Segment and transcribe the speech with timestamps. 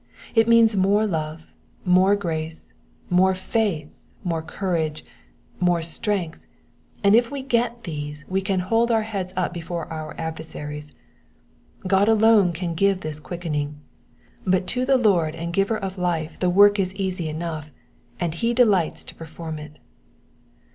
[0.33, 1.53] It means more love,
[1.85, 2.73] more grace,
[3.11, 3.87] more faith,
[4.23, 5.05] more courage,
[5.59, 6.43] more strength,
[7.03, 10.95] and if we get these we can hold up our heads before our adversaries.
[11.85, 13.79] God alone can give this quickening;
[14.43, 17.71] but to the Lord and giver of life the work is easy enough,
[18.19, 19.77] and be delights to perform it.